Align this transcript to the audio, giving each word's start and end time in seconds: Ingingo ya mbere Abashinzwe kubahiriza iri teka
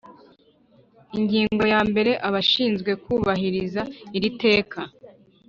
Ingingo 1.17 1.63
ya 1.73 1.81
mbere 1.89 2.11
Abashinzwe 2.27 2.91
kubahiriza 3.03 3.81
iri 4.17 4.29
teka 4.41 4.81